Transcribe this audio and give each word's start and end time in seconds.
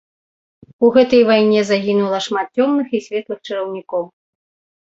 У 0.85 0.89
гэтай 0.95 1.21
вайне 1.29 1.61
загінула 1.71 2.21
шмат 2.29 2.47
цёмных 2.65 2.87
і 2.97 3.03
светлых 3.09 3.39
чараўнікоў. 3.47 4.03